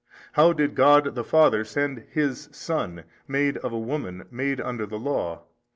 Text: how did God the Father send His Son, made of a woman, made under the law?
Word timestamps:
how 0.31 0.51
did 0.51 0.73
God 0.73 1.13
the 1.13 1.23
Father 1.23 1.63
send 1.63 1.99
His 2.09 2.49
Son, 2.51 3.03
made 3.27 3.57
of 3.57 3.71
a 3.71 3.77
woman, 3.77 4.25
made 4.31 4.59
under 4.59 4.87
the 4.87 4.97
law? 4.97 5.43